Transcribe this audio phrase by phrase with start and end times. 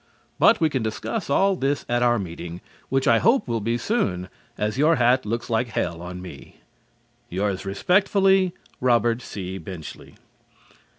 [0.39, 4.29] But we can discuss all this at our meeting, which I hope will be soon,
[4.57, 6.55] as your hat looks like hell on me.
[7.29, 9.59] Yours respectfully, ROBERT C.
[9.59, 10.15] BENCHLEY.